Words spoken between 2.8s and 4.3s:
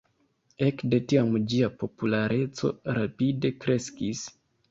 rapide kreskis.